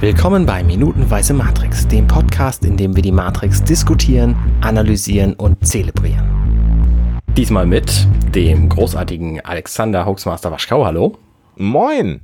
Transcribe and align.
Willkommen 0.00 0.46
bei 0.46 0.64
Minutenweise 0.64 1.34
Matrix, 1.34 1.86
dem 1.86 2.06
Podcast, 2.06 2.64
in 2.64 2.78
dem 2.78 2.96
wir 2.96 3.02
die 3.02 3.12
Matrix 3.12 3.62
diskutieren, 3.62 4.34
analysieren 4.62 5.34
und 5.34 5.66
zelebrieren. 5.66 7.20
Diesmal 7.36 7.66
mit 7.66 8.08
dem 8.34 8.70
großartigen 8.70 9.42
Alexander 9.42 10.06
Hoaxmaster 10.06 10.50
Waschkau, 10.50 10.86
hallo. 10.86 11.18
Moin! 11.56 12.22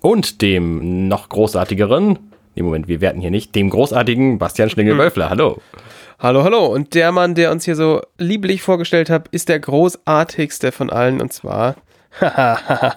Und 0.00 0.40
dem 0.40 1.06
noch 1.06 1.28
großartigeren, 1.28 2.18
im 2.54 2.64
Moment, 2.64 2.88
wir 2.88 3.02
werten 3.02 3.20
hier 3.20 3.30
nicht, 3.30 3.54
dem 3.54 3.68
großartigen 3.68 4.38
Bastian 4.38 4.70
Schlingel-Wölfler, 4.70 5.28
hallo. 5.28 5.60
Hallo, 6.18 6.44
hallo. 6.44 6.64
Und 6.64 6.94
der 6.94 7.12
Mann, 7.12 7.34
der 7.34 7.52
uns 7.52 7.66
hier 7.66 7.76
so 7.76 8.00
lieblich 8.16 8.62
vorgestellt 8.62 9.10
hat, 9.10 9.28
ist 9.32 9.50
der 9.50 9.60
großartigste 9.60 10.72
von 10.72 10.88
allen 10.88 11.20
und 11.20 11.30
zwar 11.30 11.76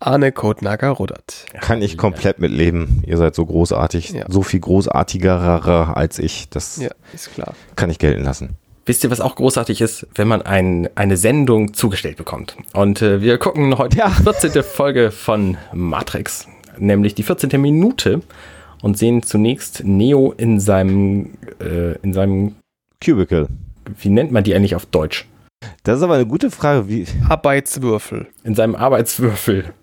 Arne 0.00 0.32
Kotnager-Rudert. 0.32 1.46
Kann 1.60 1.82
ich 1.82 1.98
komplett 1.98 2.38
mitleben. 2.38 3.02
Ihr 3.06 3.18
seid 3.18 3.34
so 3.34 3.44
großartig, 3.44 4.10
Ja. 4.10 4.24
so 4.28 4.42
viel 4.42 4.60
großartigerer 4.60 5.96
als 5.96 6.18
ich. 6.18 6.48
Das 6.48 6.78
Ja, 6.78 6.90
ist 7.12 7.34
klar. 7.34 7.54
kann 7.76 7.90
ich 7.90 7.98
gelten 7.98 8.24
lassen. 8.24 8.56
Wisst 8.86 9.04
ihr, 9.04 9.10
was 9.10 9.20
auch 9.20 9.36
großartig 9.36 9.82
ist, 9.82 10.06
wenn 10.14 10.26
man 10.26 10.42
ein, 10.42 10.88
eine 10.94 11.16
Sendung 11.18 11.74
zugestellt 11.74 12.16
bekommt? 12.16 12.56
Und 12.72 13.02
äh, 13.02 13.20
wir 13.20 13.38
gucken 13.38 13.76
heute 13.76 13.98
Ja. 13.98 14.08
die 14.08 14.22
14. 14.22 14.62
Folge 14.62 15.10
von 15.10 15.58
Matrix, 15.72 16.48
nämlich 16.78 17.14
die 17.14 17.22
14. 17.22 17.60
Minute 17.60 18.22
und 18.82 18.96
sehen 18.96 19.22
zunächst 19.22 19.84
Neo 19.84 20.32
in 20.36 20.58
seinem, 20.60 21.32
äh, 21.60 21.92
in 22.02 22.14
seinem, 22.14 22.54
Cubicle. 23.04 23.48
wie 24.00 24.08
nennt 24.08 24.32
man 24.32 24.44
die 24.44 24.54
eigentlich 24.54 24.74
auf 24.74 24.86
Deutsch? 24.86 25.26
Das 25.84 25.98
ist 25.98 26.02
aber 26.02 26.14
eine 26.14 26.26
gute 26.26 26.50
Frage. 26.50 26.88
Wie, 26.88 27.06
Arbeitswürfel. 27.28 28.28
In 28.44 28.54
seinem 28.54 28.74
Arbeitswürfel. 28.74 29.74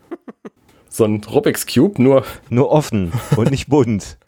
So 0.97 1.05
ein 1.05 1.21
Rubik's 1.23 1.67
Cube, 1.67 2.01
nur 2.01 2.23
nur 2.49 2.71
offen 2.71 3.11
und 3.35 3.51
nicht 3.51 3.67
bunt. 3.69 4.17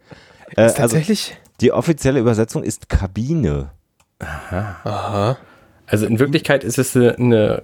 Äh, 0.58 0.66
Ist 0.66 0.80
also 0.80 0.95
tatsächlich. 0.95 1.38
die 1.61 1.72
offizielle 1.72 2.20
Übersetzung 2.20 2.64
ist 2.64 2.89
Kabine. 2.89 3.70
Aha. 4.17 5.38
Also 5.86 6.08
in 6.08 6.17
Wirklichkeit 6.17 6.64
ist 6.64 6.80
es 6.80 6.95
eine, 6.95 7.61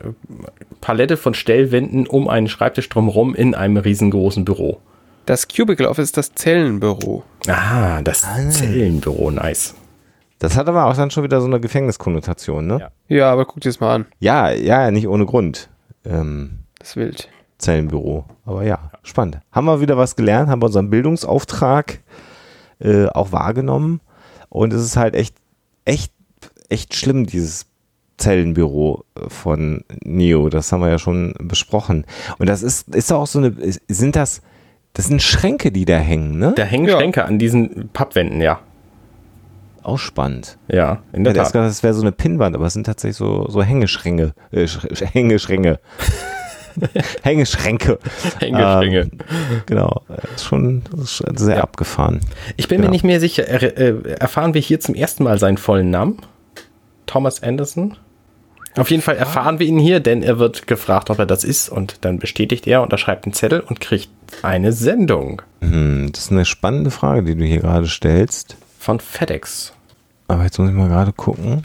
Palette 0.81 1.17
von 1.17 1.34
Stellwänden 1.34 2.06
um 2.06 2.30
einen 2.30 2.47
Schreibtisch 2.47 2.88
drumherum 2.89 3.34
in 3.34 3.56
einem 3.56 3.78
riesengroßen 3.78 4.45
Büro. 4.45 4.81
Das 5.25 5.47
Cubicle 5.47 5.90
Office 5.90 6.06
ist 6.09 6.17
das 6.17 6.34
Zellenbüro. 6.36 7.23
Ah, 7.47 8.03
das 8.03 8.23
Zellenbüro, 8.52 9.31
nice. 9.31 9.73
Das 10.38 10.56
hat 10.58 10.67
aber 10.67 10.86
auch 10.86 10.95
dann 10.95 11.09
schon 11.09 11.23
wieder 11.23 11.42
so 11.42 11.47
eine 11.47 11.59
Gefängniskonnotation, 11.59 12.67
ne? 12.67 12.78
Ja. 13.09 13.16
Ja, 13.17 13.31
aber 13.31 13.45
guck 13.45 13.62
dir 13.62 13.69
das 13.69 13.80
mal 13.80 13.95
an. 13.95 14.06
Ja, 14.19 14.52
ja, 14.52 14.92
nicht 14.92 15.08
ohne 15.08 15.25
Grund. 15.25 15.69
Ähm, 16.06 16.59
Das 16.78 16.90
ist 16.90 16.95
wild. 16.97 17.30
Zellenbüro. 17.58 18.25
Aber 18.45 18.64
ja, 18.64 18.92
spannend. 19.03 19.39
Haben 19.52 19.66
wir 19.66 19.81
wieder 19.81 19.98
was 19.98 20.16
gelernt, 20.16 20.50
haben 20.50 20.61
wir 20.61 20.67
unseren 20.67 20.89
Bildungsauftrag 20.89 22.00
äh, 22.80 23.08
auch 23.08 23.31
wahrgenommen. 23.31 24.02
Und 24.50 24.73
es 24.73 24.81
ist 24.84 24.97
halt 24.97 25.16
echt, 25.16 25.36
echt, 25.86 26.12
echt 26.70 26.95
schlimm, 26.95 27.25
dieses 27.25 27.66
Zellenbüro 28.17 29.03
äh, 29.16 29.30
von 29.30 29.84
Neo. 30.03 30.50
Das 30.50 30.72
haben 30.72 30.81
wir 30.81 30.89
ja 30.89 31.00
schon 31.00 31.34
besprochen. 31.39 32.06
Und 32.38 32.47
das 32.47 32.64
ist, 32.64 32.94
ist 32.95 33.12
auch 33.12 33.28
so 33.28 33.39
eine, 33.39 33.53
sind 33.88 34.16
das, 34.16 34.42
das 34.94 35.08
sind 35.08 35.22
Schränke, 35.22 35.72
die 35.72 35.86
da 35.86 35.97
hängen, 35.97 36.38
ne? 36.40 36.53
Da 36.56 36.64
hängen 36.64 36.88
Ja. 36.88 36.97
Schränke 36.97 37.25
an 37.25 37.40
diesen 37.40 37.90
Pappwänden, 37.94 38.42
ja. 38.42 38.59
Auch 39.84 40.00
spannend. 40.00 40.58
Ja, 40.67 41.03
in 41.14 41.23
Ja, 41.25 41.34
der 41.34 41.44
ist 41.44 41.52
Tat. 41.52 41.64
das 41.67 41.84
wäre 41.84 41.94
so 41.94 42.02
eine 42.02 42.12
Pinnwand, 42.12 42.56
aber 42.56 42.66
es 42.66 42.73
sind 42.73 42.86
tatsächlich 42.86 43.17
so, 43.17 43.47
so 43.50 43.62
Hängeschränke. 43.62 44.34
Äh, 44.52 44.67
Sch 44.67 44.80
Sch- 44.86 45.06
Hängeschränke. 45.14 45.80
Hängeschränke. 47.23 48.00
Hängeschränke. 48.40 49.00
Ähm, 49.02 49.12
genau. 49.66 50.02
Das 50.08 50.18
ist 50.36 50.45
schon, 50.45 50.81
das 50.92 51.22
ist 51.22 51.40
sehr 51.40 51.58
Ja. 51.58 51.64
abgefahren. 51.64 52.20
Ich 52.58 52.68
bin 52.68 52.78
mir 52.78 52.84
genau. 52.84 52.92
nicht 52.94 53.04
mehr 53.04 53.20
sicher. 53.20 53.48
Er, 53.48 53.78
äh, 53.78 54.12
erfahren 54.20 54.54
wir 54.54 54.62
hier 54.62 54.80
zum 54.80 54.96
ersten 54.96 55.23
Mal 55.23 55.38
seinen 55.40 55.58
vollen 55.58 55.90
Namen? 55.90 56.18
Thomas 57.06 57.41
Anderson? 57.44 57.97
Auf 58.78 58.91
jeden 58.91 59.02
Fall 59.02 59.16
erfahren 59.16 59.59
wir 59.59 59.66
ihn 59.68 59.80
hier, 59.80 60.02
denn 60.02 60.22
er 60.22 60.38
wird 60.38 60.68
gefragt, 60.68 61.09
ob 61.09 61.18
er 61.19 61.25
das 61.25 61.46
ist 61.46 61.69
und 61.69 62.03
dann 62.03 62.19
bestätigt 62.19 62.68
er, 62.68 62.81
unterschreibt 62.81 63.24
einen 63.25 63.31
Zettel 63.34 63.62
und 63.62 63.80
kriegt 63.80 64.09
eine 64.41 64.74
Sendung 64.74 65.41
Hm, 65.62 66.09
das 66.12 66.25
ist 66.25 66.31
eine 66.31 66.44
spannende 66.44 66.91
Frage, 66.91 67.24
die 67.24 67.35
du 67.35 67.46
hier 67.46 67.62
gerade 67.62 67.88
stellst. 67.88 68.58
von 68.78 69.00
FedEx. 69.00 69.72
Aber 70.28 70.44
jetzt 70.44 70.59
muss 70.59 70.68
ich 70.69 70.75
mal 70.75 70.90
gerade 70.90 71.14
gucken. 71.14 71.64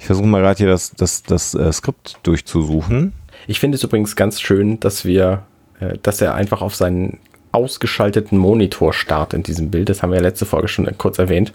Ich 0.00 0.06
versuche 0.06 0.26
mal 0.26 0.40
gerade 0.40 0.56
hier 0.58 0.66
das, 0.68 0.90
das, 0.96 1.22
das 1.22 1.54
äh, 1.54 1.70
Skript 1.72 2.18
durchzusuchen. 2.24 3.12
Ich 3.50 3.58
finde 3.58 3.74
es 3.74 3.82
übrigens 3.82 4.14
ganz 4.14 4.40
schön, 4.40 4.78
dass 4.78 5.04
wir, 5.04 5.42
äh, 5.80 5.98
dass 6.04 6.20
er 6.20 6.36
einfach 6.36 6.62
auf 6.62 6.76
seinen 6.76 7.18
ausgeschalteten 7.50 8.38
Monitor 8.38 8.92
starrt 8.92 9.34
in 9.34 9.42
diesem 9.42 9.72
Bild. 9.72 9.88
Das 9.88 10.04
haben 10.04 10.10
wir 10.10 10.18
ja 10.18 10.22
letzte 10.22 10.46
Folge 10.46 10.68
schon 10.68 10.88
kurz 10.98 11.18
erwähnt. 11.18 11.52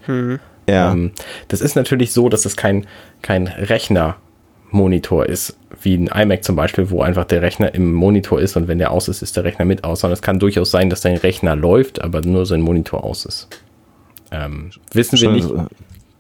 Ja. 0.68 0.92
Ähm, 0.92 1.12
das 1.48 1.62
ist 1.62 1.78
natürlich 1.78 2.12
so, 2.12 2.28
dass 2.28 2.44
es 2.44 2.58
kein, 2.58 2.86
kein 3.22 3.48
Rechnermonitor 3.48 5.26
ist, 5.26 5.58
wie 5.82 5.96
ein 5.96 6.08
iMac 6.08 6.44
zum 6.44 6.58
Beispiel, 6.58 6.90
wo 6.90 7.02
einfach 7.02 7.24
der 7.24 7.42
Rechner 7.42 7.74
im 7.74 7.94
Monitor 7.94 8.42
ist 8.42 8.58
und 8.58 8.68
wenn 8.68 8.80
der 8.80 8.92
aus 8.92 9.08
ist, 9.08 9.22
ist 9.22 9.38
der 9.38 9.46
Rechner 9.46 9.64
mit 9.64 9.86
aus. 9.86 10.02
Sondern 10.02 10.16
es 10.16 10.22
kann 10.22 10.38
durchaus 10.38 10.72
sein, 10.72 10.90
dass 10.90 11.00
dein 11.00 11.16
Rechner 11.16 11.56
läuft, 11.56 12.02
aber 12.02 12.20
nur 12.20 12.46
sein 12.46 12.60
Monitor 12.60 13.06
aus 13.06 13.24
ist. 13.24 13.48
Ähm, 14.32 14.72
wissen 14.92 15.18
wir 15.22 15.32
nicht, 15.32 15.50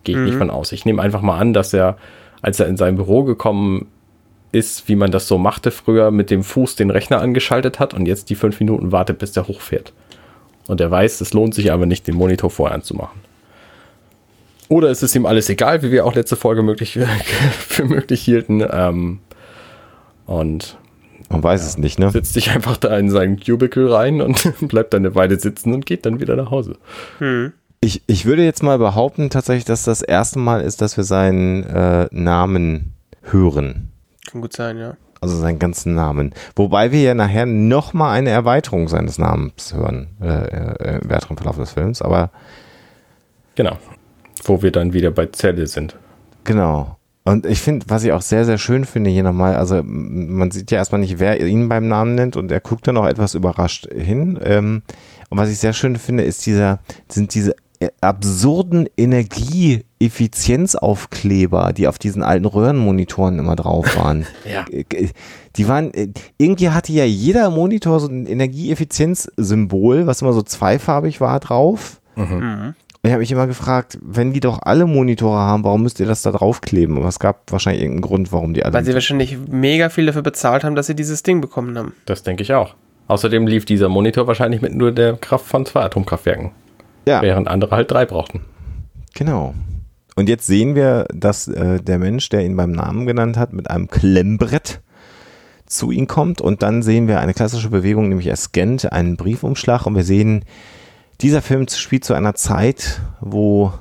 gehe 0.05 0.15
ich 0.15 0.23
nicht 0.23 0.37
von 0.37 0.49
aus. 0.49 0.71
Ich 0.71 0.85
nehme 0.85 1.01
einfach 1.01 1.21
mal 1.21 1.37
an, 1.37 1.51
dass 1.51 1.73
er, 1.73 1.97
als 2.41 2.61
er 2.61 2.67
in 2.67 2.77
sein 2.77 2.95
Büro 2.95 3.23
gekommen 3.23 3.87
ist, 4.55 4.87
wie 4.87 4.95
man 4.95 5.11
das 5.11 5.27
so 5.27 5.37
machte 5.37 5.69
früher, 5.71 6.11
mit 6.11 6.31
dem 6.31 6.43
Fuß 6.43 6.75
den 6.75 6.89
Rechner 6.89 7.19
angeschaltet 7.21 7.79
hat 7.79 7.93
und 7.93 8.05
jetzt 8.05 8.29
die 8.29 8.35
fünf 8.35 8.59
Minuten 8.59 8.91
wartet, 8.91 9.19
bis 9.19 9.33
der 9.33 9.47
hochfährt. 9.47 9.93
Und 10.67 10.81
er 10.81 10.89
weiß, 10.89 11.21
es 11.21 11.33
lohnt 11.33 11.53
sich 11.53 11.71
aber 11.71 11.85
nicht, 11.85 12.07
den 12.07 12.15
Monitor 12.15 12.49
vorher 12.49 12.75
anzumachen. 12.75 13.19
Oder 14.67 14.89
ist 14.89 15.03
es 15.03 15.15
ihm 15.15 15.25
alles 15.25 15.49
egal, 15.49 15.83
wie 15.83 15.91
wir 15.91 16.05
auch 16.05 16.15
letzte 16.15 16.35
Folge 16.35 16.63
möglich, 16.63 16.97
für 17.59 17.85
möglich 17.85 18.21
hielten. 18.21 18.65
Ähm, 18.67 19.19
und 20.25 20.77
Man 21.29 21.43
weiß 21.43 21.65
es 21.65 21.77
nicht, 21.77 21.99
ne? 21.99 22.09
setzt 22.09 22.33
sich 22.33 22.49
einfach 22.51 22.77
da 22.77 22.97
in 22.97 23.09
seinen 23.09 23.39
Cubicle 23.39 23.93
rein 23.93 24.21
und 24.21 24.53
bleibt 24.67 24.93
dann 24.93 25.05
eine 25.05 25.15
Weile 25.15 25.39
sitzen 25.39 25.73
und 25.73 25.85
geht 25.85 26.05
dann 26.05 26.19
wieder 26.19 26.35
nach 26.35 26.49
Hause. 26.49 26.77
Ich, 27.81 28.01
ich 28.07 28.25
würde 28.25 28.43
jetzt 28.43 28.63
mal 28.63 28.79
behaupten, 28.79 29.29
tatsächlich, 29.29 29.65
dass 29.65 29.83
das 29.83 30.01
erste 30.01 30.39
Mal 30.39 30.61
ist, 30.61 30.81
dass 30.81 30.97
wir 30.97 31.03
seinen 31.03 31.63
äh, 31.63 32.07
Namen 32.09 32.93
hören. 33.21 33.91
Kann 34.29 34.41
gut 34.41 34.53
sein, 34.53 34.77
ja. 34.77 34.95
Also 35.21 35.37
seinen 35.37 35.59
ganzen 35.59 35.95
Namen. 35.95 36.33
Wobei 36.55 36.91
wir 36.91 37.01
ja 37.01 37.13
nachher 37.13 37.45
nochmal 37.45 38.17
eine 38.17 38.29
Erweiterung 38.29 38.87
seines 38.87 39.17
Namens 39.17 39.73
hören, 39.73 40.09
äh, 40.21 40.27
äh, 40.27 40.99
im 41.01 41.09
weiteren 41.09 41.37
Verlauf 41.37 41.57
des 41.57 41.71
Films. 41.71 42.01
Aber 42.01 42.31
Genau. 43.55 43.77
Wo 44.43 44.61
wir 44.61 44.71
dann 44.71 44.93
wieder 44.93 45.11
bei 45.11 45.27
Zelle 45.27 45.65
sind. 45.65 45.95
Genau. 46.43 46.97
Und 47.23 47.47
ich 47.47 47.59
finde, 47.59 47.87
was 47.89 48.03
ich 48.03 48.11
auch 48.11 48.21
sehr, 48.21 48.45
sehr 48.45 48.59
schön 48.59 48.85
finde 48.85 49.09
hier 49.09 49.23
nochmal, 49.23 49.55
also 49.55 49.81
man 49.83 50.51
sieht 50.51 50.69
ja 50.69 50.77
erstmal 50.77 51.01
nicht, 51.01 51.17
wer 51.17 51.43
ihn 51.43 51.67
beim 51.69 51.87
Namen 51.87 52.13
nennt 52.13 52.35
und 52.35 52.51
er 52.51 52.59
guckt 52.59 52.87
dann 52.87 52.97
auch 52.97 53.07
etwas 53.07 53.33
überrascht 53.33 53.87
hin. 53.91 54.39
Ähm, 54.43 54.83
und 55.29 55.37
was 55.39 55.49
ich 55.49 55.57
sehr 55.57 55.73
schön 55.73 55.95
finde, 55.95 56.23
ist 56.23 56.45
dieser, 56.45 56.79
sind 57.09 57.33
diese 57.33 57.55
äh, 57.79 57.89
absurden 57.99 58.87
Energieeffizienzaufkleber, 60.05 61.73
die 61.73 61.87
auf 61.87 61.97
diesen 61.97 62.23
alten 62.23 62.45
Röhrenmonitoren 62.45 63.39
immer 63.39 63.55
drauf 63.55 63.97
waren. 63.97 64.25
Ja. 64.45 64.65
Äh, 64.71 65.09
Die 65.57 65.67
waren, 65.67 65.93
äh, 65.93 66.09
irgendwie 66.37 66.69
hatte 66.69 66.91
ja 66.93 67.05
jeder 67.05 67.49
Monitor 67.49 67.99
so 67.99 68.07
ein 68.07 68.25
Energieeffizienzsymbol, 68.27 70.05
was 70.05 70.21
immer 70.21 70.33
so 70.33 70.41
zweifarbig 70.41 71.19
war 71.21 71.39
drauf. 71.39 71.99
Und 72.15 72.75
ich 73.03 73.11
habe 73.11 73.19
mich 73.19 73.31
immer 73.31 73.47
gefragt, 73.47 73.97
wenn 74.01 74.33
die 74.33 74.39
doch 74.39 74.59
alle 74.61 74.85
Monitore 74.85 75.37
haben, 75.37 75.63
warum 75.63 75.83
müsst 75.83 75.99
ihr 75.99 76.05
das 76.05 76.21
da 76.21 76.31
draufkleben? 76.31 76.97
Aber 76.97 77.07
es 77.07 77.19
gab 77.19 77.51
wahrscheinlich 77.51 77.81
irgendeinen 77.83 78.01
Grund, 78.07 78.31
warum 78.31 78.53
die 78.53 78.63
alle. 78.63 78.73
Weil 78.73 78.85
sie 78.85 78.93
wahrscheinlich 78.93 79.37
mega 79.49 79.89
viel 79.89 80.05
dafür 80.05 80.21
bezahlt 80.21 80.63
haben, 80.63 80.75
dass 80.75 80.87
sie 80.87 80.95
dieses 80.95 81.23
Ding 81.23 81.41
bekommen 81.41 81.77
haben. 81.77 81.93
Das 82.05 82.23
denke 82.23 82.43
ich 82.43 82.53
auch. 82.53 82.75
Außerdem 83.07 83.47
lief 83.47 83.65
dieser 83.65 83.89
Monitor 83.89 84.27
wahrscheinlich 84.27 84.61
mit 84.61 84.73
nur 84.75 84.91
der 84.91 85.13
Kraft 85.13 85.45
von 85.45 85.65
zwei 85.65 85.81
Atomkraftwerken, 85.81 86.51
ja, 87.07 87.21
während 87.21 87.47
andere 87.47 87.75
halt 87.75 87.91
drei 87.91 88.05
brauchten. 88.05 88.41
genau. 89.13 89.53
Und 90.15 90.29
jetzt 90.29 90.47
sehen 90.47 90.75
wir, 90.75 91.07
dass 91.13 91.47
äh, 91.47 91.81
der 91.81 91.99
Mensch, 91.99 92.29
der 92.29 92.45
ihn 92.45 92.55
beim 92.55 92.71
Namen 92.71 93.05
genannt 93.05 93.37
hat, 93.37 93.51
mit 93.51 93.69
einem 93.69 93.89
Klemmbrett 93.89 94.81
zu 95.65 95.91
ihm 95.91 96.07
kommt. 96.07 96.41
Und 96.41 96.63
dann 96.63 96.83
sehen 96.83 97.07
wir 97.07 97.19
eine 97.19 97.33
klassische 97.33 97.69
Bewegung, 97.69 98.07
nämlich 98.07 98.27
er 98.27 98.37
scannt 98.37 98.91
einen 98.91 99.17
Briefumschlag. 99.17 99.85
Und 99.85 99.95
wir 99.95 100.03
sehen, 100.03 100.45
dieser 101.21 101.41
Film 101.41 101.67
spielt 101.67 102.05
zu 102.05 102.13
einer 102.13 102.35
Zeit, 102.35 103.01
wo 103.19 103.73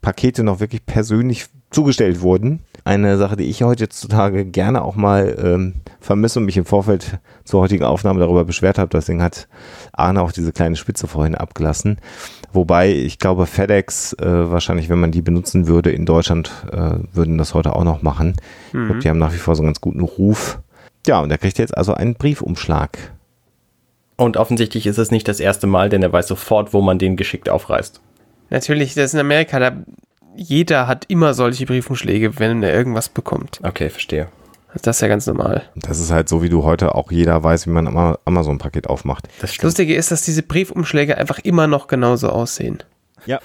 Pakete 0.00 0.44
noch 0.44 0.60
wirklich 0.60 0.86
persönlich 0.86 1.46
zugestellt 1.70 2.20
wurden. 2.20 2.60
Eine 2.84 3.18
Sache, 3.18 3.36
die 3.36 3.44
ich 3.44 3.62
heutzutage 3.62 4.44
gerne 4.44 4.82
auch 4.82 4.96
mal 4.96 5.36
ähm, 5.42 5.74
vermisse 6.00 6.38
und 6.38 6.46
mich 6.46 6.56
im 6.56 6.64
Vorfeld 6.64 7.18
zur 7.44 7.60
heutigen 7.60 7.84
Aufnahme 7.84 8.20
darüber 8.20 8.44
beschwert 8.44 8.78
habe. 8.78 8.90
Deswegen 8.92 9.22
hat 9.22 9.48
Arne 9.92 10.22
auch 10.22 10.32
diese 10.32 10.52
kleine 10.52 10.76
Spitze 10.76 11.06
vorhin 11.06 11.34
abgelassen. 11.34 11.98
Wobei 12.52 12.90
ich 12.90 13.18
glaube, 13.18 13.46
FedEx 13.46 14.14
äh, 14.14 14.50
wahrscheinlich, 14.50 14.88
wenn 14.88 14.98
man 14.98 15.12
die 15.12 15.22
benutzen 15.22 15.66
würde 15.66 15.90
in 15.90 16.06
Deutschland, 16.06 16.50
äh, 16.72 16.94
würden 17.12 17.38
das 17.38 17.54
heute 17.54 17.76
auch 17.76 17.84
noch 17.84 18.02
machen. 18.02 18.34
Ich 18.66 18.72
glaube, 18.72 18.98
die 18.98 19.08
haben 19.08 19.18
nach 19.18 19.32
wie 19.32 19.38
vor 19.38 19.54
so 19.54 19.62
einen 19.62 19.68
ganz 19.68 19.80
guten 19.80 20.00
Ruf. 20.00 20.58
Ja, 21.06 21.20
und 21.20 21.30
er 21.30 21.38
kriegt 21.38 21.58
jetzt 21.58 21.76
also 21.76 21.94
einen 21.94 22.14
Briefumschlag 22.14 22.98
Und 24.16 24.36
offensichtlich 24.36 24.86
ist 24.86 24.98
es 24.98 25.10
nicht 25.10 25.28
das 25.28 25.40
erste 25.40 25.66
Mal, 25.66 25.88
denn 25.88 26.02
er 26.02 26.12
weiß 26.12 26.28
sofort, 26.28 26.74
wo 26.74 26.80
man 26.80 26.98
den 26.98 27.16
geschickt 27.16 27.48
aufreißt. 27.48 28.00
Natürlich, 28.50 28.94
das 28.94 29.06
ist 29.06 29.14
in 29.14 29.20
Amerika, 29.20 29.60
da 29.60 29.72
jeder 30.36 30.86
hat 30.86 31.04
immer 31.08 31.34
solche 31.34 31.66
Briefumschläge, 31.66 32.38
wenn 32.38 32.62
er 32.62 32.72
irgendwas 32.72 33.08
bekommt. 33.08 33.60
Okay, 33.62 33.90
verstehe. 33.90 34.28
Das 34.82 34.96
ist 34.98 35.00
ja 35.02 35.08
ganz 35.08 35.26
normal. 35.26 35.62
Das 35.74 35.98
ist 35.98 36.12
halt 36.12 36.28
so, 36.28 36.42
wie 36.42 36.48
du 36.48 36.62
heute 36.62 36.94
auch 36.94 37.10
jeder 37.10 37.42
weiß, 37.42 37.66
wie 37.66 37.70
man 37.70 37.88
ein 37.88 38.16
Amazon-Paket 38.24 38.86
aufmacht. 38.88 39.28
Das. 39.40 39.60
Lustige 39.62 39.94
ist, 39.96 40.12
dass 40.12 40.22
diese 40.22 40.42
Briefumschläge 40.44 41.18
einfach 41.18 41.40
immer 41.40 41.66
noch 41.66 41.88
genauso 41.88 42.28
aussehen. 42.28 42.78
Ja. 43.26 43.40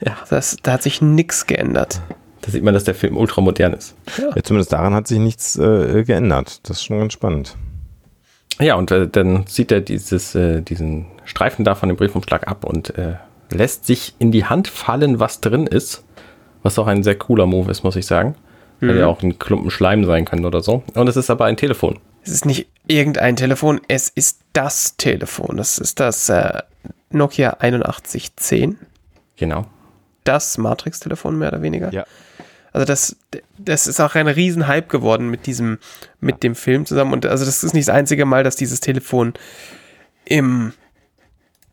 Ja, 0.00 0.16
Das, 0.28 0.58
da 0.62 0.72
hat 0.72 0.82
sich 0.82 1.00
nichts 1.00 1.46
geändert. 1.46 2.02
da 2.42 2.50
sieht 2.50 2.62
man, 2.62 2.74
dass 2.74 2.84
der 2.84 2.94
Film 2.94 3.16
ultramodern 3.16 3.72
ist. 3.72 3.94
ja 4.18 4.42
zumindest 4.42 4.70
daran 4.72 4.92
hat 4.92 5.08
sich 5.08 5.18
nichts 5.18 5.56
äh, 5.56 6.04
geändert. 6.04 6.60
Das 6.68 6.76
ist 6.78 6.84
schon 6.84 6.98
ganz 6.98 7.14
spannend. 7.14 7.56
Ja, 8.60 8.74
und 8.74 8.90
äh, 8.90 9.08
dann 9.08 9.46
zieht 9.46 9.72
er 9.72 9.80
dieses, 9.80 10.34
äh, 10.34 10.60
diesen 10.60 11.06
Streifen 11.24 11.64
da 11.64 11.74
von 11.74 11.88
dem 11.88 11.96
Briefumschlag 11.96 12.46
ab 12.46 12.64
und 12.66 12.96
äh, 12.98 13.14
lässt 13.50 13.86
sich 13.86 14.14
in 14.18 14.30
die 14.32 14.44
Hand 14.44 14.68
fallen, 14.68 15.18
was 15.20 15.40
drin 15.40 15.66
ist. 15.66 16.04
Was 16.66 16.80
auch 16.80 16.88
ein 16.88 17.04
sehr 17.04 17.14
cooler 17.14 17.46
Move 17.46 17.70
ist, 17.70 17.84
muss 17.84 17.94
ich 17.94 18.06
sagen. 18.06 18.34
Hätte 18.80 18.98
ja 18.98 19.06
auch 19.06 19.22
ein 19.22 19.38
Klumpen 19.38 19.70
Schleim 19.70 20.04
sein 20.04 20.24
können 20.24 20.44
oder 20.44 20.62
so. 20.62 20.82
Und 20.94 21.08
es 21.08 21.16
ist 21.16 21.30
aber 21.30 21.44
ein 21.44 21.56
Telefon. 21.56 22.00
Es 22.24 22.32
ist 22.32 22.44
nicht 22.44 22.66
irgendein 22.88 23.36
Telefon, 23.36 23.80
es 23.86 24.08
ist 24.08 24.40
das 24.52 24.96
Telefon. 24.96 25.58
Das 25.58 25.78
ist 25.78 26.00
das 26.00 26.28
äh, 26.28 26.62
Nokia 27.10 27.58
8110. 27.60 28.80
Genau. 29.36 29.66
Das 30.24 30.58
Matrix-Telefon 30.58 31.38
mehr 31.38 31.50
oder 31.50 31.62
weniger. 31.62 31.92
Ja. 31.92 32.04
Also 32.72 32.84
das, 32.84 33.16
das 33.58 33.86
ist 33.86 34.00
auch 34.00 34.16
ein 34.16 34.26
Riesenhype 34.26 34.88
geworden 34.88 35.30
mit 35.30 35.46
diesem, 35.46 35.78
mit 36.18 36.42
dem 36.42 36.56
Film 36.56 36.84
zusammen. 36.84 37.12
Und 37.12 37.26
also 37.26 37.44
das 37.44 37.62
ist 37.62 37.74
nicht 37.74 37.86
das 37.86 37.94
einzige 37.94 38.24
Mal, 38.24 38.42
dass 38.42 38.56
dieses 38.56 38.80
Telefon 38.80 39.34
im, 40.24 40.72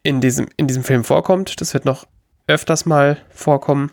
in 0.04 0.22
diesem, 0.22 0.50
in 0.56 0.68
diesem 0.68 0.84
Film 0.84 1.04
vorkommt. 1.04 1.60
Das 1.62 1.74
wird 1.74 1.86
noch 1.86 2.06
öfters 2.46 2.86
mal 2.86 3.18
vorkommen. 3.32 3.90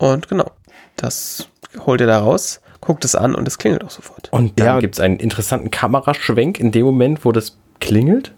Und 0.00 0.28
genau, 0.28 0.50
das 0.96 1.48
holt 1.84 2.00
er 2.00 2.06
da 2.06 2.20
raus, 2.20 2.60
guckt 2.80 3.04
es 3.04 3.14
an 3.14 3.34
und 3.34 3.46
es 3.46 3.58
klingelt 3.58 3.84
auch 3.84 3.90
sofort. 3.90 4.32
Und 4.32 4.58
dann 4.58 4.66
Ja, 4.66 4.80
gibt 4.80 4.94
es 4.94 5.00
einen 5.00 5.18
interessanten 5.18 5.70
Kameraschwenk 5.70 6.58
in 6.58 6.72
dem 6.72 6.86
Moment, 6.86 7.26
wo 7.26 7.32
das 7.32 7.58
klingelt, 7.80 8.32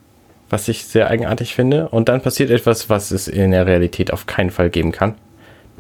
was 0.50 0.66
ich 0.66 0.84
sehr 0.84 1.08
eigenartig 1.08 1.54
finde. 1.54 1.88
Und 1.88 2.08
dann 2.08 2.20
passiert 2.20 2.50
etwas, 2.50 2.90
was 2.90 3.12
es 3.12 3.28
in 3.28 3.52
der 3.52 3.66
Realität 3.66 4.12
auf 4.12 4.26
keinen 4.26 4.50
Fall 4.50 4.70
geben 4.70 4.90
kann. 4.90 5.14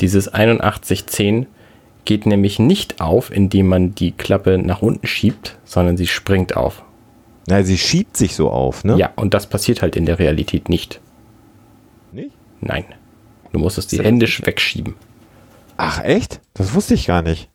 Dieses 0.00 0.32
8110 0.32 1.46
geht 2.04 2.26
nämlich 2.26 2.60
nicht 2.60 3.00
auf, 3.00 3.32
indem 3.32 3.66
man 3.66 3.94
die 3.96 4.12
Klappe 4.12 4.58
nach 4.58 4.82
unten 4.82 5.06
schiebt, 5.08 5.58
sondern 5.64 5.96
sie 5.96 6.06
springt 6.06 6.56
auf. 6.56 6.84
Na, 7.48 7.64
sie 7.64 7.76
schiebt 7.76 8.16
sich 8.16 8.36
so 8.36 8.50
auf, 8.50 8.84
ne? 8.84 8.96
Ja, 8.96 9.10
und 9.16 9.34
das 9.34 9.48
passiert 9.48 9.82
halt 9.82 9.96
in 9.96 10.06
der 10.06 10.20
Realität 10.20 10.68
nicht. 10.68 11.00
Nicht? 12.12 12.30
Nein. 12.60 12.84
Du 13.52 13.58
musst 13.58 13.78
es 13.78 13.88
die 13.88 13.98
händisch 13.98 14.46
wegschieben. 14.46 14.94
Ach, 15.94 16.04
echt? 16.04 16.40
Das 16.54 16.74
wusste 16.74 16.94
ich 16.94 17.06
gar 17.06 17.22
nicht. 17.22 17.48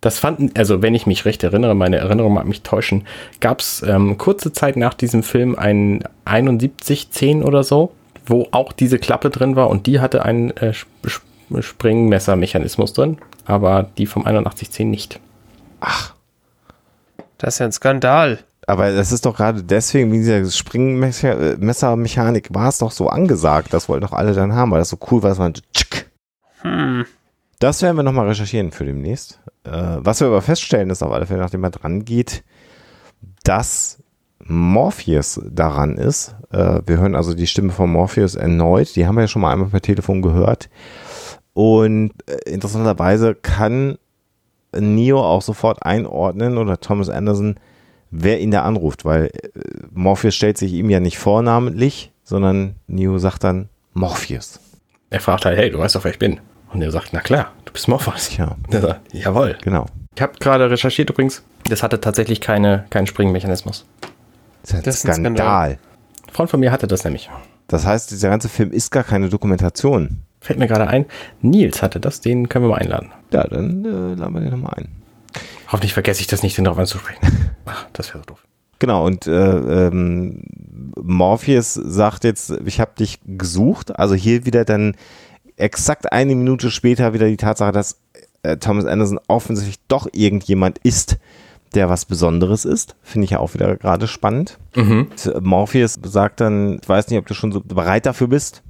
Das 0.00 0.18
fanden, 0.18 0.50
also 0.56 0.82
wenn 0.82 0.94
ich 0.94 1.06
mich 1.06 1.24
recht 1.26 1.42
erinnere, 1.44 1.74
meine 1.74 1.98
Erinnerung 1.98 2.32
mag 2.34 2.46
mich 2.46 2.62
täuschen, 2.62 3.06
gab 3.40 3.60
es 3.60 3.82
ähm, 3.86 4.18
kurze 4.18 4.52
Zeit 4.52 4.76
nach 4.76 4.94
diesem 4.94 5.22
Film 5.22 5.54
ein 5.56 6.02
7110 6.28 7.42
oder 7.44 7.62
so, 7.62 7.92
wo 8.26 8.48
auch 8.50 8.72
diese 8.72 8.98
Klappe 8.98 9.30
drin 9.30 9.54
war 9.56 9.68
und 9.70 9.86
die 9.86 10.00
hatte 10.00 10.24
einen 10.24 10.50
äh, 10.56 10.70
Sp- 10.74 10.88
Sp- 11.06 11.22
Springmessermechanismus 11.60 12.94
drin, 12.94 13.18
aber 13.44 13.90
die 13.98 14.06
vom 14.06 14.22
8110 14.26 14.90
nicht. 14.90 15.20
Ach, 15.80 16.14
Das 17.38 17.54
ist 17.54 17.58
ja 17.60 17.66
ein 17.66 17.72
Skandal. 17.72 18.38
aber 18.66 18.90
das 18.92 19.12
ist 19.12 19.24
doch 19.26 19.36
gerade 19.36 19.62
deswegen, 19.62 20.10
wie 20.12 20.18
dieser 20.18 20.44
Springmessermechanik 20.50 22.48
war 22.52 22.68
es 22.70 22.78
doch 22.78 22.90
so 22.90 23.08
angesagt. 23.08 23.72
Das 23.72 23.88
wollten 23.88 24.06
doch 24.06 24.12
alle 24.12 24.32
dann 24.34 24.54
haben, 24.54 24.70
weil 24.72 24.78
das 24.80 24.88
so 24.88 24.98
cool 25.10 25.22
war, 25.22 25.28
dass 25.30 25.38
man 25.38 25.54
tschick. 25.74 26.10
Hm. 26.62 27.04
Das 27.62 27.80
werden 27.80 27.96
wir 27.96 28.02
nochmal 28.02 28.26
recherchieren 28.26 28.72
für 28.72 28.84
demnächst. 28.84 29.38
Äh, 29.62 29.70
was 29.70 30.18
wir 30.18 30.26
aber 30.26 30.42
feststellen, 30.42 30.90
ist 30.90 31.00
auf 31.00 31.12
alle 31.12 31.26
Fälle, 31.26 31.38
nachdem 31.38 31.62
er 31.62 31.70
dran 31.70 32.04
geht, 32.04 32.42
dass 33.44 34.02
Morpheus 34.44 35.40
daran 35.48 35.96
ist. 35.96 36.34
Äh, 36.50 36.80
wir 36.84 36.98
hören 36.98 37.14
also 37.14 37.34
die 37.34 37.46
Stimme 37.46 37.70
von 37.70 37.88
Morpheus 37.88 38.34
erneut. 38.34 38.96
Die 38.96 39.06
haben 39.06 39.14
wir 39.14 39.20
ja 39.20 39.28
schon 39.28 39.42
mal 39.42 39.52
einmal 39.52 39.68
per 39.68 39.80
Telefon 39.80 40.22
gehört. 40.22 40.70
Und 41.54 42.10
äh, 42.26 42.50
interessanterweise 42.50 43.36
kann 43.36 43.96
Neo 44.76 45.20
auch 45.20 45.42
sofort 45.42 45.84
einordnen 45.86 46.58
oder 46.58 46.80
Thomas 46.80 47.10
Anderson, 47.10 47.60
wer 48.10 48.40
ihn 48.40 48.50
da 48.50 48.62
anruft, 48.62 49.04
weil 49.04 49.26
äh, 49.26 49.50
Morpheus 49.92 50.34
stellt 50.34 50.58
sich 50.58 50.72
ihm 50.72 50.90
ja 50.90 50.98
nicht 50.98 51.18
vornamentlich, 51.20 52.10
sondern 52.24 52.74
Neo 52.88 53.18
sagt 53.18 53.44
dann 53.44 53.68
Morpheus. 53.92 54.58
Er 55.10 55.20
fragt 55.20 55.44
halt, 55.44 55.56
hey, 55.56 55.70
du 55.70 55.78
weißt 55.78 55.94
doch, 55.94 56.02
wer 56.02 56.10
ich 56.10 56.18
bin. 56.18 56.40
Und 56.72 56.82
er 56.82 56.90
sagt, 56.90 57.12
na 57.12 57.20
klar, 57.20 57.52
du 57.64 57.72
bist 57.72 57.88
Und 57.88 58.74
er 58.74 58.80
sagt, 58.80 59.14
jawohl. 59.14 59.56
genau. 59.62 59.86
Ich 60.14 60.22
habe 60.22 60.32
gerade 60.38 60.70
recherchiert 60.70 61.10
übrigens, 61.10 61.42
das 61.68 61.82
hatte 61.82 62.00
tatsächlich 62.00 62.40
keine, 62.40 62.84
keinen 62.90 63.06
Springmechanismus. 63.06 63.86
Das 64.62 64.70
ist 64.70 64.74
ein 64.76 64.82
Das 64.82 64.94
ist 64.96 65.06
ein 65.06 65.14
Skandal. 65.14 65.36
Skandal. 65.36 65.70
Ein 66.28 66.32
Freund 66.32 66.50
von 66.50 66.60
mir 66.60 66.70
hatte 66.72 66.86
das 66.86 67.04
nämlich. 67.04 67.30
Das 67.68 67.86
heißt, 67.86 68.10
dieser 68.10 68.28
ganze 68.28 68.48
Film 68.48 68.72
ist 68.72 68.90
gar 68.90 69.04
keine 69.04 69.28
Dokumentation. 69.28 70.18
Fällt 70.40 70.58
mir 70.58 70.66
gerade 70.66 70.88
ein, 70.88 71.06
Nils 71.40 71.82
hatte 71.82 72.00
das, 72.00 72.20
den 72.20 72.48
können 72.48 72.64
wir 72.64 72.70
mal 72.70 72.78
einladen. 72.78 73.12
Ja, 73.32 73.46
dann 73.46 73.84
äh, 73.84 74.14
laden 74.18 74.34
wir 74.34 74.40
den 74.40 74.50
nochmal 74.50 74.74
ein. 74.76 74.88
Hoffentlich 75.68 75.94
vergesse 75.94 76.20
ich 76.20 76.26
das 76.26 76.42
nicht, 76.42 76.56
den 76.58 76.64
darauf 76.64 76.78
anzusprechen. 76.78 77.20
Ach, 77.64 77.86
das 77.92 78.08
wäre 78.08 78.18
so 78.18 78.24
doof. 78.24 78.44
Genau, 78.78 79.06
und 79.06 79.26
äh, 79.28 79.30
ähm, 79.30 80.42
Morpheus 81.00 81.74
sagt 81.74 82.24
jetzt, 82.24 82.50
ich 82.66 82.80
habe 82.80 82.90
dich 82.98 83.20
gesucht. 83.24 83.96
Also 83.98 84.14
hier 84.16 84.44
wieder 84.44 84.64
dann 84.64 84.96
exakt 85.56 86.12
eine 86.12 86.34
Minute 86.34 86.70
später 86.70 87.12
wieder 87.14 87.28
die 87.28 87.36
Tatsache, 87.36 87.72
dass 87.72 87.98
äh, 88.42 88.56
Thomas 88.56 88.84
Anderson 88.84 89.20
offensichtlich 89.28 89.78
doch 89.88 90.08
irgendjemand 90.12 90.78
ist, 90.78 91.18
der 91.74 91.88
was 91.88 92.04
Besonderes 92.04 92.64
ist. 92.64 92.96
Finde 93.02 93.24
ich 93.24 93.30
ja 93.30 93.38
auch 93.38 93.54
wieder 93.54 93.76
gerade 93.76 94.06
spannend. 94.06 94.58
Und, 95.00 95.26
äh, 95.26 95.40
Morpheus 95.40 95.98
sagt 96.02 96.40
dann, 96.40 96.78
ich 96.82 96.88
weiß 96.88 97.08
nicht, 97.08 97.18
ob 97.18 97.26
du 97.26 97.34
schon 97.34 97.52
so 97.52 97.60
bereit 97.60 98.06
dafür 98.06 98.28
bist, 98.28 98.62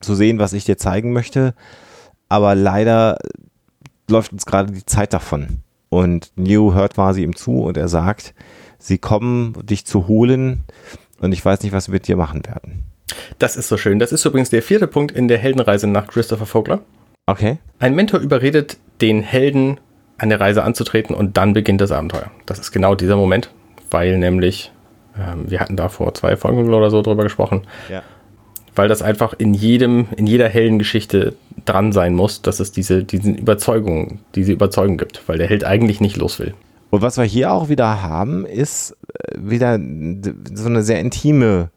zu 0.00 0.14
sehen, 0.14 0.38
was 0.38 0.52
ich 0.52 0.64
dir 0.64 0.78
zeigen 0.78 1.12
möchte. 1.12 1.54
Aber 2.28 2.54
leider 2.54 3.18
läuft 4.08 4.32
uns 4.32 4.46
gerade 4.46 4.72
die 4.72 4.86
Zeit 4.86 5.12
davon. 5.12 5.60
Und 5.88 6.32
Neo 6.36 6.74
hört 6.74 6.94
quasi 6.94 7.22
ihm 7.22 7.36
zu 7.36 7.62
und 7.62 7.76
er 7.76 7.88
sagt, 7.88 8.34
sie 8.78 8.98
kommen, 8.98 9.54
dich 9.62 9.86
zu 9.86 10.08
holen 10.08 10.64
und 11.20 11.32
ich 11.32 11.44
weiß 11.44 11.62
nicht, 11.62 11.72
was 11.72 11.88
wir 11.88 11.94
mit 11.94 12.08
dir 12.08 12.16
machen 12.16 12.44
werden. 12.44 12.84
Das 13.38 13.56
ist 13.56 13.68
so 13.68 13.76
schön. 13.76 13.98
Das 13.98 14.12
ist 14.12 14.24
übrigens 14.24 14.50
der 14.50 14.62
vierte 14.62 14.86
Punkt 14.86 15.12
in 15.12 15.28
der 15.28 15.38
Heldenreise 15.38 15.86
nach 15.86 16.06
Christopher 16.06 16.46
Vogler. 16.46 16.80
Okay. 17.26 17.58
Ein 17.78 17.94
Mentor 17.94 18.20
überredet 18.20 18.76
den 19.00 19.22
Helden, 19.22 19.78
eine 20.18 20.38
Reise 20.40 20.62
anzutreten 20.62 21.14
und 21.14 21.36
dann 21.36 21.52
beginnt 21.52 21.80
das 21.80 21.90
Abenteuer. 21.92 22.30
Das 22.46 22.58
ist 22.58 22.72
genau 22.72 22.94
dieser 22.94 23.16
Moment, 23.16 23.50
weil 23.90 24.18
nämlich, 24.18 24.72
ähm, 25.18 25.50
wir 25.50 25.60
hatten 25.60 25.76
da 25.76 25.88
vor 25.88 26.14
zwei 26.14 26.36
Folgen 26.36 26.72
oder 26.72 26.90
so 26.90 27.02
drüber 27.02 27.22
gesprochen, 27.24 27.62
Ja. 27.90 28.02
weil 28.74 28.88
das 28.88 29.02
einfach 29.02 29.34
in 29.36 29.54
jedem, 29.54 30.06
in 30.16 30.26
jeder 30.26 30.48
Heldengeschichte 30.48 31.34
dran 31.64 31.92
sein 31.92 32.14
muss, 32.14 32.42
dass 32.42 32.60
es 32.60 32.72
diese, 32.72 33.04
diesen 33.04 33.34
Überzeugungen, 33.36 34.20
diese 34.34 34.52
Überzeugung 34.52 34.98
gibt, 34.98 35.26
weil 35.28 35.38
der 35.38 35.48
Held 35.48 35.64
eigentlich 35.64 36.00
nicht 36.00 36.16
los 36.16 36.38
will. 36.38 36.54
Und 36.90 37.02
was 37.02 37.16
wir 37.16 37.24
hier 37.24 37.52
auch 37.52 37.68
wieder 37.68 38.02
haben, 38.02 38.46
ist 38.46 38.96
äh, 39.18 39.36
wieder 39.38 39.78
so 40.54 40.68
eine 40.68 40.82
sehr 40.82 41.00
intime 41.00 41.70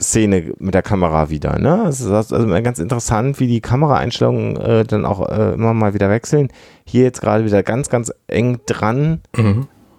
Szene 0.00 0.52
mit 0.58 0.74
der 0.74 0.82
Kamera 0.82 1.28
wieder. 1.30 1.58
Ne? 1.58 1.84
Es 1.88 2.00
ist 2.00 2.10
also 2.10 2.46
ganz 2.62 2.78
interessant, 2.78 3.38
wie 3.40 3.46
die 3.46 3.60
Kameraeinstellungen 3.60 4.56
äh, 4.56 4.84
dann 4.84 5.04
auch 5.04 5.28
äh, 5.28 5.52
immer 5.54 5.74
mal 5.74 5.94
wieder 5.94 6.08
wechseln. 6.10 6.48
Hier 6.84 7.02
jetzt 7.04 7.20
gerade 7.20 7.44
wieder 7.44 7.62
ganz, 7.62 7.88
ganz 7.90 8.12
eng 8.26 8.60
dran 8.66 9.20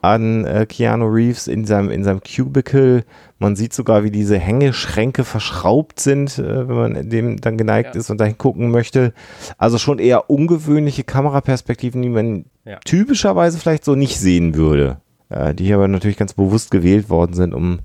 an 0.02 0.46
äh, 0.46 0.66
Keanu 0.68 1.06
Reeves 1.06 1.48
in 1.48 1.66
seinem, 1.66 1.92
in 1.92 2.04
seinem 2.04 2.22
Cubicle. 2.22 3.04
Man 3.38 3.56
sieht 3.56 3.74
sogar, 3.74 4.04
wie 4.04 4.10
diese 4.10 4.40
Hängeschränke 4.40 5.24
verschraubt 5.24 6.00
sind, 6.00 6.40
äh, 6.40 6.68
wenn 6.68 6.76
man 6.76 7.10
dem 7.10 7.40
dann 7.40 7.58
geneigt 7.58 7.94
Ja. 7.94 8.00
ist 8.02 8.10
und 8.10 8.20
dahin 8.20 8.38
gucken 8.40 8.72
möchte. 8.72 9.14
Also 9.60 9.78
schon 9.78 10.00
eher 10.00 10.32
ungewöhnliche 10.32 11.04
Kameraperspektiven, 11.04 12.02
die 12.02 12.10
man 12.10 12.46
Ja. 12.66 12.80
typischerweise 12.84 13.60
vielleicht 13.60 13.86
so 13.86 13.94
nicht 13.94 14.20
sehen 14.20 14.56
würde. 14.56 14.98
Äh, 15.30 15.54
die 15.54 15.66
hier 15.66 15.76
aber 15.76 15.88
natürlich 15.88 16.18
ganz 16.18 16.34
bewusst 16.34 16.72
gewählt 16.72 17.10
worden 17.12 17.34
sind, 17.34 17.54
um 17.54 17.80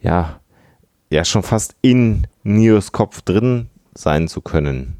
ja, 0.00 0.39
ja 1.10 1.24
schon 1.24 1.42
fast 1.42 1.74
in 1.82 2.26
Neos 2.42 2.92
Kopf 2.92 3.22
drin 3.22 3.68
sein 3.94 4.28
zu 4.28 4.40
können. 4.40 4.96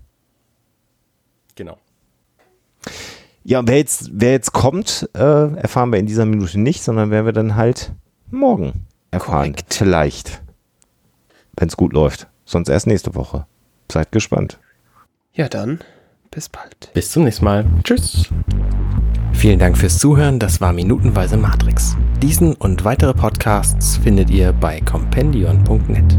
Genau. 1.54 1.78
Ja, 3.44 3.62
wer 3.66 3.78
jetzt, 3.78 4.10
wer 4.12 4.32
jetzt 4.32 4.52
kommt, 4.52 5.08
äh, 5.14 5.54
erfahren 5.56 5.90
wir 5.92 5.98
in 5.98 6.06
dieser 6.06 6.26
Minute 6.26 6.60
nicht, 6.60 6.82
sondern 6.82 7.10
werden 7.10 7.26
wir 7.26 7.32
dann 7.32 7.56
halt 7.56 7.92
morgen 8.30 8.86
erfahren. 9.10 9.52
Korrekt. 9.52 9.74
Vielleicht. 9.74 10.42
Wenn 11.56 11.68
es 11.68 11.76
gut 11.76 11.92
läuft. 11.92 12.26
Sonst 12.44 12.68
erst 12.68 12.86
nächste 12.86 13.14
Woche. 13.14 13.46
Seid 13.90 14.12
gespannt. 14.12 14.58
Ja, 15.32 15.48
dann 15.48 15.80
bis 16.30 16.48
bald. 16.48 16.92
Bis 16.94 17.10
zum 17.10 17.24
nächsten 17.24 17.44
Mal. 17.44 17.64
Tschüss. 17.84 18.28
Vielen 19.40 19.59
Dank 19.59 19.78
fürs 19.78 19.99
Zuhören, 19.99 20.38
das 20.38 20.61
war 20.61 20.75
Minutenweise 20.75 21.38
Matrix. 21.38 21.97
Diesen 22.20 22.52
und 22.56 22.85
weitere 22.85 23.14
Podcasts 23.14 23.97
findet 23.97 24.28
ihr 24.28 24.52
bei 24.52 24.82
compendion.net. 24.82 26.18